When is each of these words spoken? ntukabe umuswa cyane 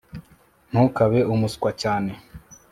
ntukabe 0.69 1.19
umuswa 1.33 1.69
cyane 1.81 2.11